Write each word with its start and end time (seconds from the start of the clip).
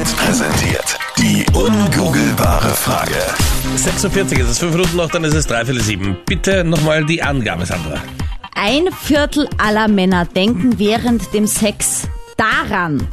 Hit 0.00 0.16
präsentiert. 0.16 0.98
Die 1.18 1.44
ungoogelbare 1.52 2.70
Frage. 2.70 3.18
46 3.76 4.38
ist 4.38 4.48
es, 4.48 4.58
5 4.58 4.72
Minuten 4.72 4.96
noch, 4.96 5.10
dann 5.10 5.24
ist 5.24 5.34
es 5.34 5.46
3 5.46 5.66
für 5.66 5.78
7. 5.78 6.16
Bitte 6.24 6.64
nochmal 6.64 7.04
die 7.04 7.22
Angabe, 7.22 7.66
Sandra. 7.66 8.00
Ein 8.54 8.88
Viertel 9.02 9.46
aller 9.58 9.88
Männer 9.88 10.24
denken 10.24 10.78
während 10.78 11.34
dem 11.34 11.46
Sex 11.46 12.08
daran. 12.38 13.06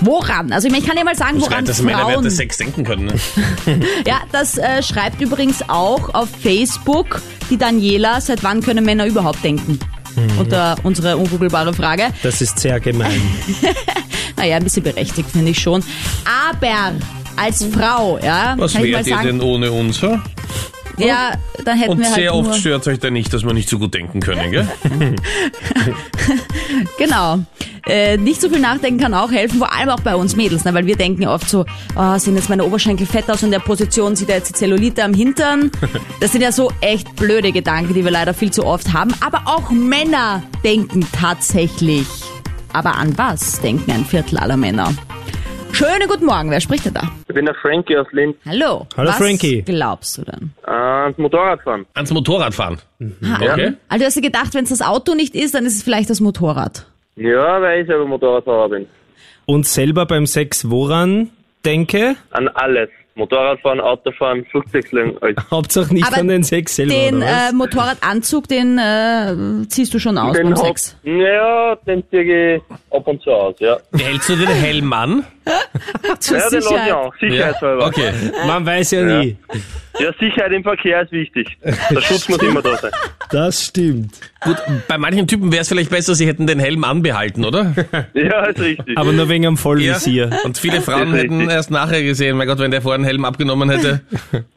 Woran? 0.00 0.50
Also 0.50 0.66
ich, 0.66 0.72
meine, 0.72 0.82
ich 0.82 0.88
kann 0.88 0.98
ja 0.98 1.04
mal 1.04 1.14
sagen, 1.14 1.34
Das 1.34 1.42
woran 1.42 1.58
reicht, 1.58 1.68
dass 1.68 1.82
Männer 1.82 1.98
während 1.98 2.12
Frauen... 2.14 2.24
des 2.24 2.36
Sex 2.36 2.56
denken 2.56 2.82
können. 2.82 3.06
Ne? 3.06 3.80
Ja, 4.04 4.22
das 4.32 4.58
äh, 4.58 4.82
schreibt 4.82 5.20
übrigens 5.20 5.62
auch 5.68 6.12
auf 6.12 6.28
Facebook 6.42 7.22
die 7.50 7.56
Daniela, 7.56 8.20
seit 8.20 8.42
wann 8.42 8.62
können 8.62 8.84
Männer 8.84 9.06
überhaupt 9.06 9.44
denken? 9.44 9.78
Mhm. 10.16 10.38
Unter 10.40 10.74
unsere 10.82 11.16
ungoogelbare 11.18 11.72
Frage. 11.72 12.08
Das 12.24 12.40
ist 12.40 12.58
sehr 12.58 12.80
gemein. 12.80 13.22
Naja, 14.36 14.56
ein 14.56 14.64
bisschen 14.64 14.82
berechtigt, 14.82 15.30
finde 15.30 15.50
ich 15.50 15.58
schon. 15.58 15.82
Aber 16.24 16.92
als 17.36 17.64
Frau, 17.64 18.18
ja, 18.18 18.54
Was 18.58 18.74
wärt 18.80 19.06
ihr 19.06 19.16
denn 19.18 19.40
ohne 19.40 19.72
uns? 19.72 20.00
Ja? 20.00 20.22
ja, 20.98 21.32
dann 21.64 21.78
hätten 21.78 21.92
Und 21.92 21.98
wir 21.98 22.06
halt 22.06 22.14
sehr 22.14 22.34
oft 22.34 22.54
stört 22.56 22.86
euch 22.86 22.98
da 22.98 23.10
nicht, 23.10 23.32
dass 23.32 23.44
wir 23.44 23.52
nicht 23.52 23.68
so 23.68 23.78
gut 23.78 23.94
denken 23.94 24.20
können, 24.20 24.50
gell? 24.50 24.68
Genau. 26.98 27.40
Äh, 27.86 28.16
nicht 28.16 28.40
so 28.40 28.48
viel 28.48 28.58
nachdenken 28.58 29.00
kann 29.00 29.14
auch 29.14 29.30
helfen, 29.30 29.58
vor 29.58 29.72
allem 29.72 29.90
auch 29.90 30.00
bei 30.00 30.16
uns 30.16 30.34
Mädels, 30.34 30.64
ne? 30.64 30.74
weil 30.74 30.86
wir 30.86 30.96
denken 30.96 31.24
oft 31.26 31.48
so, 31.48 31.64
oh, 31.94 32.18
sehen 32.18 32.34
jetzt 32.34 32.48
meine 32.48 32.64
Oberschenkel 32.64 33.06
fett 33.06 33.30
aus 33.30 33.42
und 33.42 33.48
in 33.48 33.52
der 33.52 33.60
Position 33.60 34.16
sieht 34.16 34.28
er 34.28 34.36
jetzt 34.36 34.48
die 34.48 34.54
Zellulite 34.54 35.04
am 35.04 35.14
Hintern. 35.14 35.70
Das 36.20 36.32
sind 36.32 36.40
ja 36.40 36.50
so 36.50 36.72
echt 36.80 37.14
blöde 37.14 37.52
Gedanken, 37.52 37.94
die 37.94 38.04
wir 38.04 38.10
leider 38.10 38.34
viel 38.34 38.50
zu 38.50 38.64
oft 38.64 38.92
haben. 38.92 39.12
Aber 39.20 39.42
auch 39.44 39.70
Männer 39.70 40.42
denken 40.64 41.06
tatsächlich. 41.12 42.06
Aber 42.76 42.94
an 42.94 43.16
was 43.16 43.58
denken 43.62 43.90
ein 43.90 44.04
Viertel 44.04 44.36
aller 44.36 44.58
Männer? 44.58 44.92
Schönen 45.72 46.06
guten 46.08 46.26
Morgen, 46.26 46.50
wer 46.50 46.60
spricht 46.60 46.84
denn 46.84 46.92
da? 46.92 47.04
Ich 47.26 47.34
bin 47.34 47.46
der 47.46 47.54
Frankie 47.54 47.96
aus 47.96 48.06
Linz. 48.12 48.36
Hallo. 48.44 48.86
Hallo, 48.98 49.08
was 49.08 49.16
Frankie. 49.16 49.62
glaubst 49.62 50.18
du 50.18 50.22
denn? 50.24 50.50
Das 50.66 51.16
Motorradfahren. 51.16 51.86
Ans 51.94 52.12
Motorradfahren. 52.12 52.76
Ha, 53.00 53.38
Okay. 53.40 53.72
Also 53.88 54.00
du 54.00 54.04
hast 54.04 54.16
dir 54.16 54.20
gedacht, 54.20 54.52
wenn 54.52 54.64
es 54.64 54.68
das 54.68 54.82
Auto 54.82 55.14
nicht 55.14 55.34
ist, 55.34 55.54
dann 55.54 55.64
ist 55.64 55.74
es 55.76 55.82
vielleicht 55.82 56.10
das 56.10 56.20
Motorrad. 56.20 56.84
Ja, 57.16 57.62
weil 57.62 57.80
ich 57.80 57.86
selber 57.86 58.04
Motorradfahrer 58.04 58.68
bin. 58.68 58.86
Und 59.46 59.66
selber 59.66 60.04
beim 60.04 60.26
Sex 60.26 60.68
woran 60.68 61.30
denke? 61.64 62.16
An 62.30 62.48
alles. 62.48 62.90
Motorradfahren, 63.16 63.80
Autofahren, 63.80 64.44
Flugzeugfliegen, 64.50 65.16
alles. 65.22 65.36
Hauptsache 65.50 65.92
nicht 65.92 66.06
Aber 66.06 66.18
an 66.18 66.28
den 66.28 66.42
Sex 66.44 66.76
selber, 66.76 66.92
Den 66.92 67.22
äh, 67.22 67.50
Motorradanzug, 67.54 68.46
den 68.46 68.78
äh, 68.78 69.66
ziehst 69.68 69.92
du 69.94 69.98
schon 69.98 70.18
aus 70.18 70.36
Den 70.36 70.50
beim 70.50 70.56
Sex. 70.56 70.96
Ja, 71.02 71.74
den 71.86 72.04
ziehe 72.10 72.56
ich 72.56 72.62
ab 72.90 73.06
und 73.08 73.22
zu 73.22 73.30
aus, 73.30 73.54
ja. 73.58 73.78
Hältst 73.98 74.28
du 74.28 74.36
den 74.36 74.48
Helm 74.48 74.92
an? 74.92 75.24
Ja, 75.46 75.52
den 76.30 76.34
lasse 76.40 76.58
ich 76.58 76.92
auch. 76.92 77.14
Sicherheitshalber. 77.20 77.86
Okay. 77.86 78.10
Man 78.48 78.66
weiß 78.66 78.90
ja 78.90 79.06
Ja. 79.06 79.18
nie. 79.20 79.36
Ja, 79.98 80.12
Sicherheit 80.20 80.52
im 80.52 80.62
Verkehr 80.62 81.02
ist 81.02 81.12
wichtig. 81.12 81.56
Der 81.62 82.00
Schutz 82.00 82.28
muss 82.28 82.38
immer 82.42 82.62
da 82.62 82.76
sein. 82.76 82.90
Das 83.30 83.64
stimmt. 83.64 84.14
Gut, 84.44 84.56
bei 84.86 84.98
manchen 84.98 85.26
Typen 85.26 85.50
wäre 85.50 85.62
es 85.62 85.68
vielleicht 85.68 85.90
besser, 85.90 86.14
sie 86.14 86.28
hätten 86.28 86.46
den 86.46 86.60
Helm 86.60 86.84
anbehalten, 86.84 87.44
oder? 87.44 87.74
Ja, 88.14 88.44
ist 88.46 88.60
richtig. 88.60 88.96
Aber 88.96 89.10
nur 89.12 89.28
wegen 89.28 89.46
am 89.46 89.56
Vollvisier. 89.56 90.30
Und 90.44 90.58
viele 90.58 90.80
Frauen 90.80 91.12
hätten 91.12 91.38
richtig. 91.38 91.50
erst 91.56 91.70
nachher 91.72 92.02
gesehen, 92.04 92.36
mein 92.36 92.46
Gott, 92.46 92.60
wenn 92.60 92.70
der 92.70 92.82
vorher 92.82 92.96
einen 92.96 93.04
Helm 93.04 93.24
abgenommen 93.24 93.68
hätte, 93.70 94.02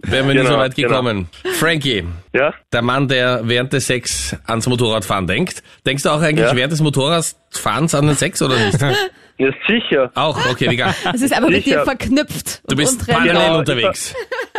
wären 0.03 0.27
wir 0.27 0.35
nicht 0.35 0.43
Genau, 0.43 0.51
so 0.51 0.57
weit 0.59 0.75
genau. 0.75 0.89
gekommen. 0.89 1.29
Frankie, 1.53 2.03
Ja? 2.33 2.53
der 2.71 2.81
Mann, 2.83 3.07
der 3.07 3.41
während 3.45 3.73
des 3.73 3.87
Sex 3.87 4.35
ans 4.45 4.67
Motorradfahren 4.67 5.25
denkt. 5.25 5.63
Denkst 5.87 6.03
du 6.03 6.09
auch 6.09 6.21
eigentlich 6.21 6.47
Ja. 6.47 6.55
während 6.55 6.71
des 6.73 6.81
Motorradfahrens 6.81 7.95
an 7.95 8.05
den 8.05 8.15
Sex 8.15 8.39
oder 8.43 8.55
nicht? 8.67 8.79
Ja, 9.39 9.49
sicher. 9.67 10.11
Auch, 10.15 10.37
okay, 10.51 10.69
wie 10.69 10.75
gar. 10.75 10.93
Es 11.13 11.21
ist 11.21 11.35
aber 11.35 11.49
mit 11.49 11.65
dir 11.65 11.81
verknüpft. 11.85 12.61
Du 12.67 12.73
und 12.73 12.77
bist 12.77 13.07
parallel 13.07 13.31
Genau, 13.33 13.57
unterwegs. 13.59 14.13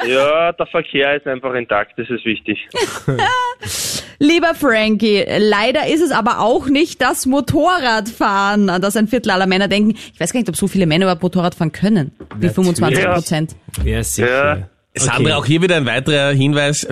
Ja, 0.07 0.53
der 0.53 0.67
Verkehr 0.67 1.17
ist 1.17 1.27
einfach 1.27 1.55
intakt, 1.55 1.93
das 1.99 2.09
ist 2.09 2.25
wichtig. 2.25 2.59
Lieber 4.19 4.55
Frankie, 4.55 5.25
leider 5.39 5.87
ist 5.87 6.03
es 6.03 6.11
aber 6.13 6.41
auch 6.41 6.67
nicht 6.69 7.01
das 7.01 7.25
Motorradfahren, 7.27 8.69
an 8.69 8.83
das 8.83 8.97
ein 8.97 9.09
Viertel 9.09 9.31
aller 9.31 9.47
Männer 9.47 9.69
denken. 9.69 9.97
Ich 10.13 10.21
weiß 10.21 10.33
gar 10.33 10.41
nicht, 10.41 10.49
ob 10.49 10.57
so 10.57 10.69
viele 10.69 10.87
Männer 10.87 11.07
überhaupt 11.07 11.23
Motorrad 11.23 11.55
fahren 11.55 11.73
können. 11.73 12.13
Wie 12.37 12.49
25 12.49 13.03
Ja. 13.03 13.15
Prozent. 13.15 13.57
Ja, 13.85 14.03
sicher. 14.03 14.57
Ja. 14.59 14.69
Sandra, 14.95 15.37
auch 15.37 15.47
hier 15.47 15.63
wieder 15.63 15.77
ein 15.77 15.87
weiterer 15.87 16.33
Hinweis, 16.33 16.87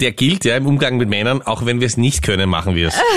der 0.00 0.12
gilt 0.12 0.44
ja 0.44 0.56
im 0.56 0.66
Umgang 0.66 0.98
mit 0.98 1.08
Männern, 1.08 1.40
auch 1.42 1.64
wenn 1.64 1.80
wir 1.80 1.86
es 1.86 1.96
nicht 1.96 2.22
können, 2.22 2.50
machen 2.50 2.74
wir 2.74 2.88
es. 2.88 3.00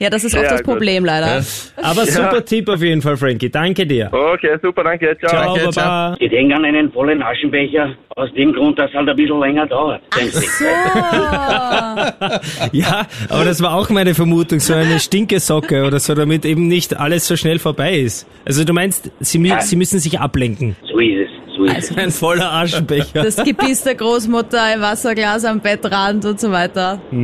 Ja, 0.00 0.10
das 0.10 0.22
ist 0.24 0.34
oft 0.34 0.44
Ja, 0.44 0.50
das 0.50 0.62
gut. 0.62 0.74
Problem 0.74 1.04
leider. 1.04 1.38
Ja. 1.38 1.42
Aber 1.82 2.04
super 2.06 2.44
Tipp 2.44 2.68
auf 2.68 2.80
jeden 2.82 3.00
Fall, 3.02 3.16
Frankie. 3.16 3.48
Danke 3.48 3.86
dir. 3.86 4.08
Okay, 4.12 4.56
super, 4.62 4.84
danke. 4.84 5.16
Ciao. 5.18 5.30
Ciao, 5.30 5.54
Danke, 5.56 5.70
Baba. 5.74 6.16
Ich 6.20 6.30
denke 6.30 6.54
an 6.54 6.64
einen 6.64 6.92
vollen 6.92 7.22
Aschenbecher, 7.22 7.94
aus 8.16 8.32
dem 8.34 8.52
Grund, 8.52 8.78
dass 8.78 8.90
es 8.90 8.96
halt 8.96 9.08
ein 9.08 9.16
bisschen 9.16 9.40
länger 9.40 9.66
dauert. 9.66 10.02
Ja, 12.72 13.06
aber 13.28 13.44
das 13.44 13.62
war 13.62 13.74
auch 13.74 13.88
meine 13.90 14.14
Vermutung, 14.14 14.60
so 14.60 14.74
eine 14.74 15.00
Stinkesocke 15.00 15.84
oder 15.84 15.98
so, 16.00 16.14
damit 16.14 16.44
eben 16.44 16.68
nicht 16.68 16.96
alles 16.96 17.26
so 17.26 17.36
schnell 17.36 17.58
vorbei 17.58 17.94
ist. 17.94 18.26
Also 18.44 18.64
du 18.64 18.72
meinst, 18.72 19.10
sie, 19.20 19.52
sie 19.60 19.76
müssen 19.76 19.98
sich 19.98 20.20
ablenken. 20.20 20.76
So 20.90 20.98
ist 20.98 21.28
es, 21.28 21.37
so 21.68 21.76
es. 21.94 21.96
Ein 21.96 22.10
voller 22.10 22.52
Aschenbecher. 22.52 23.22
Das 23.24 23.36
Gebiss 23.36 23.82
der 23.82 23.94
Großmutter 23.94 24.74
im 24.74 24.80
Wasserglas 24.80 25.44
am 25.44 25.60
Bettrand 25.60 26.24
und 26.24 26.40
so 26.40 26.50
weiter. 26.50 27.00
Na, 27.10 27.18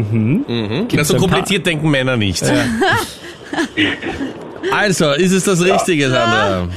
so 1.04 1.14
ein 1.14 1.20
paar- 1.20 1.28
kompliziert 1.28 1.66
denken 1.66 1.90
Männer 1.90 2.16
nicht. 2.16 2.44
Also, 4.72 5.12
ist 5.12 5.32
es 5.32 5.44
das 5.44 5.62
Richtige, 5.62 6.10
Sandra? 6.10 6.68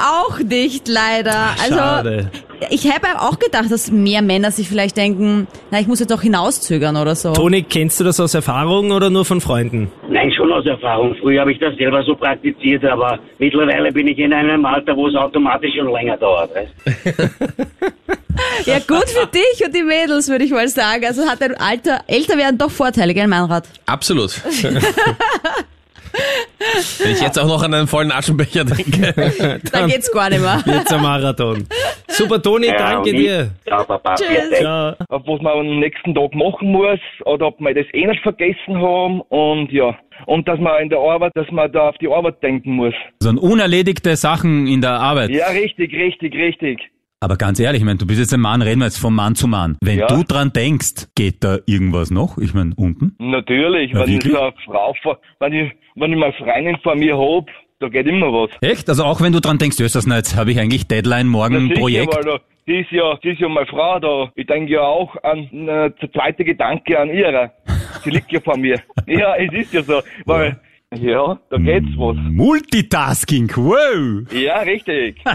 Auch 0.00 0.38
nicht, 0.38 0.88
leider. 0.88 1.50
Also, 1.62 1.74
Schade. 1.74 2.30
ich 2.70 2.90
habe 2.90 3.20
auch 3.20 3.38
gedacht, 3.38 3.70
dass 3.70 3.90
mehr 3.90 4.22
Männer 4.22 4.50
sich 4.50 4.68
vielleicht 4.68 4.96
denken, 4.96 5.46
na, 5.70 5.80
ich 5.80 5.86
muss 5.86 6.00
jetzt 6.00 6.10
doch 6.10 6.22
hinauszögern 6.22 6.96
oder 6.96 7.14
so. 7.14 7.32
Toni, 7.32 7.62
kennst 7.62 8.00
du 8.00 8.04
das 8.04 8.18
aus 8.18 8.34
Erfahrung 8.34 8.92
oder 8.92 9.10
nur 9.10 9.24
von 9.24 9.40
Freunden? 9.40 9.90
Nein, 10.08 10.32
schon 10.32 10.52
aus 10.52 10.66
Erfahrung. 10.66 11.14
Früher 11.20 11.42
habe 11.42 11.52
ich 11.52 11.58
das 11.58 11.76
selber 11.76 12.02
so 12.02 12.14
praktiziert, 12.14 12.84
aber 12.84 13.18
mittlerweile 13.38 13.92
bin 13.92 14.08
ich 14.08 14.18
in 14.18 14.32
einem 14.32 14.64
Alter, 14.64 14.96
wo 14.96 15.08
es 15.08 15.14
automatisch 15.14 15.74
schon 15.76 15.92
länger 15.92 16.16
dauert. 16.16 16.50
Ja, 18.66 18.78
gut 18.78 19.08
für 19.08 19.26
dich 19.26 19.64
und 19.64 19.74
die 19.74 19.82
Mädels, 19.82 20.28
würde 20.28 20.44
ich 20.44 20.50
mal 20.50 20.68
sagen. 20.68 21.04
Also 21.04 21.26
hat 21.28 21.42
ein 21.42 21.54
Alter, 21.54 22.00
älter 22.06 22.36
werden 22.36 22.58
doch 22.58 22.70
Vorteile, 22.70 23.14
gell, 23.14 23.26
Meinrad? 23.26 23.68
Absolut. 23.86 24.32
Wenn 26.98 27.12
ich 27.12 27.20
jetzt 27.20 27.38
auch 27.38 27.46
noch 27.46 27.62
an 27.62 27.74
einen 27.74 27.86
vollen 27.86 28.12
Aschenbecher 28.12 28.64
denke. 28.64 29.60
Da 29.72 29.86
geht's 29.86 30.10
gar 30.12 30.28
nicht 30.30 30.40
mehr. 30.40 30.62
Jetzt 30.66 30.92
ein 30.92 31.02
Marathon. 31.02 31.66
Super, 32.08 32.42
Toni, 32.42 32.68
danke 32.68 33.10
und 33.10 33.16
dir. 33.16 33.50
Ja, 33.66 33.84
Papa. 33.84 34.14
Tschüss. 34.14 34.58
Ciao. 34.58 34.94
auf 35.08 35.22
was 35.26 35.40
man 35.40 35.58
am 35.58 35.80
nächsten 35.80 36.14
Tag 36.14 36.34
machen 36.34 36.70
muss 36.72 37.00
oder 37.24 37.46
ob 37.46 37.60
wir 37.60 37.74
das 37.74 37.86
eh 37.92 38.06
nicht 38.06 38.22
vergessen 38.22 38.76
haben 38.80 39.20
und 39.22 39.72
ja. 39.72 39.96
Und 40.26 40.46
dass 40.48 40.60
man 40.60 40.82
in 40.82 40.90
der 40.90 40.98
Arbeit, 40.98 41.32
dass 41.34 41.50
man 41.50 41.72
da 41.72 41.88
auf 41.88 41.98
die 41.98 42.08
Arbeit 42.08 42.42
denken 42.42 42.72
muss. 42.72 42.94
So 43.20 43.30
ein 43.30 43.38
unerledigte 43.38 44.16
Sachen 44.16 44.66
in 44.66 44.80
der 44.80 45.00
Arbeit. 45.00 45.30
Ja, 45.30 45.48
richtig, 45.48 45.92
richtig, 45.94 46.34
richtig. 46.34 46.80
Aber 47.22 47.36
ganz 47.36 47.60
ehrlich, 47.60 47.82
ich 47.82 47.84
meine, 47.84 47.98
du 47.98 48.06
bist 48.06 48.18
jetzt 48.18 48.32
ein 48.32 48.40
Mann, 48.40 48.62
reden 48.62 48.80
wir 48.80 48.86
jetzt 48.86 48.96
von 48.98 49.14
Mann 49.14 49.34
zu 49.34 49.46
Mann. 49.46 49.76
Wenn 49.82 49.98
Ja. 49.98 50.06
du 50.06 50.22
dran 50.24 50.54
denkst, 50.54 51.08
geht 51.14 51.44
da 51.44 51.58
irgendwas 51.66 52.10
noch? 52.10 52.38
Ich 52.38 52.54
meine, 52.54 52.72
unten? 52.76 53.14
Natürlich, 53.18 53.92
Ja, 53.92 54.00
wenn 54.00 54.16
ich 54.16 54.24
eine 54.24 54.54
Frau, 54.64 54.94
vor- 55.02 55.18
wenn 55.38 55.52
ich, 55.52 55.70
wenn 55.96 56.12
ich 56.14 56.18
mal 56.18 56.32
Freundin 56.32 56.78
vor 56.82 56.94
mir 56.96 57.18
hab, 57.18 57.46
da 57.78 57.88
geht 57.90 58.06
immer 58.06 58.32
was. 58.32 58.50
Echt? 58.62 58.88
Also 58.88 59.04
auch 59.04 59.20
wenn 59.20 59.34
du 59.34 59.40
dran 59.42 59.58
denkst, 59.58 59.78
Östers, 59.82 60.06
jetzt 60.06 60.34
habe 60.34 60.50
ich 60.52 60.58
eigentlich 60.58 60.88
Deadline 60.88 61.28
morgen 61.28 61.68
sicher, 61.68 61.74
Projekt. 61.80 62.16
Weil 62.16 62.24
da, 62.24 62.38
die 62.66 62.80
ist 62.80 62.90
ja, 62.90 63.14
die 63.22 63.28
ist 63.32 63.40
ja 63.40 63.48
meine 63.50 63.66
Frau 63.66 63.98
da. 64.00 64.32
Ich 64.34 64.46
denke 64.46 64.72
ja 64.72 64.80
auch 64.80 65.14
an, 65.22 65.40
äh, 65.68 65.90
der 66.00 66.12
zweite 66.14 66.42
Gedanke 66.42 66.98
an 66.98 67.10
ihre. 67.10 67.50
Sie 68.02 68.10
liegt 68.10 68.32
ja 68.32 68.40
vor 68.40 68.56
mir. 68.56 68.80
Ja, 69.06 69.34
es 69.36 69.52
ist 69.52 69.74
ja 69.74 69.82
so, 69.82 70.00
weil, 70.24 70.58
ja, 70.94 71.38
da 71.50 71.56
geht's 71.58 71.88
was. 71.98 72.16
Multitasking, 72.30 73.50
wow! 73.56 74.32
Ja, 74.32 74.60
richtig. 74.60 75.16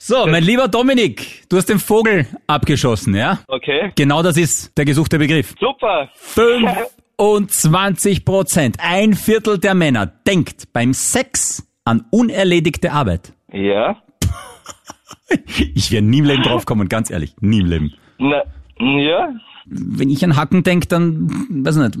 So, 0.00 0.26
mein 0.26 0.44
lieber 0.44 0.68
Dominik, 0.68 1.42
du 1.48 1.56
hast 1.56 1.68
den 1.68 1.80
Vogel 1.80 2.24
abgeschossen, 2.46 3.16
ja? 3.16 3.40
Okay. 3.48 3.90
Genau 3.96 4.22
das 4.22 4.36
ist 4.36 4.78
der 4.78 4.84
gesuchte 4.84 5.18
Begriff. 5.18 5.56
Super. 5.58 6.08
25 6.14 8.24
Prozent, 8.24 8.76
ein 8.78 9.14
Viertel 9.14 9.58
der 9.58 9.74
Männer 9.74 10.06
denkt 10.06 10.72
beim 10.72 10.94
Sex 10.94 11.66
an 11.84 12.04
unerledigte 12.10 12.92
Arbeit. 12.92 13.32
Ja. 13.52 13.96
Ich 15.74 15.92
wäre 15.92 16.00
nie 16.02 16.20
im 16.20 16.24
Leben 16.24 16.42
draufkommen, 16.42 16.88
ganz 16.88 17.10
ehrlich, 17.10 17.34
nie 17.40 17.60
im 17.60 17.66
Leben. 17.66 17.92
Na, 18.16 18.44
ja. 18.80 19.32
Wenn 19.70 20.08
ich 20.08 20.24
an 20.24 20.34
Hacken 20.36 20.62
denke, 20.62 20.86
dann, 20.88 21.28
weiß 21.50 21.76
ich 21.76 21.82
nicht, 21.96 21.98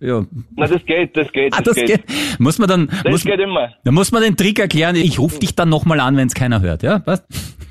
ja. 0.00 0.24
Na, 0.56 0.66
das 0.66 0.82
geht, 0.86 1.14
das 1.16 1.30
geht, 1.30 1.52
Ah, 1.52 1.58
das, 1.60 1.74
das 1.74 1.84
geht. 1.84 2.06
geht. 2.06 2.40
Muss 2.40 2.58
man 2.58 2.68
dann, 2.68 2.86
Das 3.04 3.10
muss, 3.12 3.24
geht 3.24 3.38
immer. 3.38 3.68
dann 3.84 3.92
muss 3.94 4.12
man 4.12 4.22
den 4.22 4.36
Trick 4.36 4.58
erklären. 4.58 4.96
Ich 4.96 5.18
rufe 5.18 5.38
dich 5.38 5.54
dann 5.54 5.68
nochmal 5.68 6.00
an, 6.00 6.16
wenn 6.16 6.26
es 6.28 6.34
keiner 6.34 6.62
hört, 6.62 6.82
ja? 6.82 7.02
Was? 7.04 7.22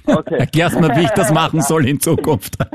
Okay. 0.06 0.36
Erklärst 0.40 0.80
mir, 0.80 0.96
wie 0.96 1.02
ich 1.06 1.10
das 1.12 1.32
machen 1.34 1.62
soll 1.62 1.88
in 1.88 2.00
Zukunft. 2.00 2.58